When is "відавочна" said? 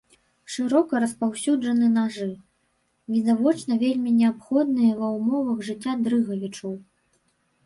3.17-3.73